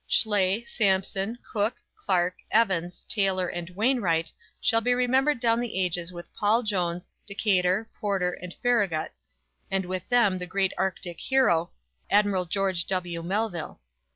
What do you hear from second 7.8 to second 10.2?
Porter and Farragut; and with